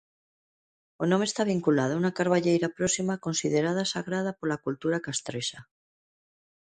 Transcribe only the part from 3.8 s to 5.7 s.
sagrada pola cultura castrexa.